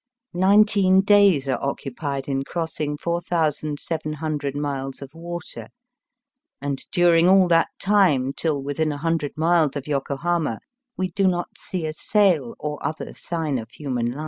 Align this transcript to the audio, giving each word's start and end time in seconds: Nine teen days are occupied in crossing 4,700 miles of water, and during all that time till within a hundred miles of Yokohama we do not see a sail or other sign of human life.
Nine 0.33 0.63
teen 0.65 1.01
days 1.01 1.47
are 1.47 1.61
occupied 1.63 2.27
in 2.27 2.43
crossing 2.43 2.97
4,700 2.97 4.55
miles 4.55 4.99
of 4.99 5.11
water, 5.13 5.67
and 6.59 6.83
during 6.91 7.29
all 7.29 7.47
that 7.49 7.69
time 7.79 8.33
till 8.33 8.63
within 8.63 8.91
a 8.91 8.97
hundred 8.97 9.37
miles 9.37 9.75
of 9.75 9.85
Yokohama 9.85 10.57
we 10.97 11.09
do 11.09 11.27
not 11.27 11.49
see 11.55 11.85
a 11.85 11.93
sail 11.93 12.55
or 12.57 12.83
other 12.83 13.13
sign 13.13 13.59
of 13.59 13.69
human 13.69 14.07
life. 14.11 14.19